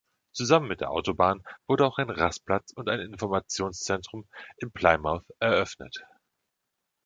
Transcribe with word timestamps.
Zusammen 0.31 0.67
mit 0.67 0.81
der 0.81 0.89
Autobahn 0.89 1.43
wurde 1.67 1.85
auch 1.85 1.99
ein 1.99 2.09
Rastplatz 2.09 2.71
und 2.73 2.89
ein 2.89 3.01
Informationszentrum 3.01 4.27
in 4.57 4.71
Plymouth 4.71 5.25
eröffnet. 5.37 6.03